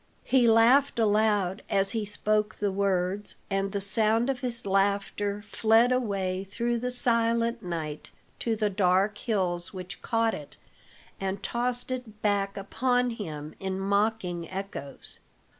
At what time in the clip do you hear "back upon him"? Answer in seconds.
12.23-13.53